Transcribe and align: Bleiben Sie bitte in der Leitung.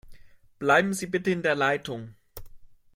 Bleiben 0.57 0.95
Sie 0.95 1.05
bitte 1.05 1.29
in 1.29 1.43
der 1.43 1.53
Leitung. 1.53 2.15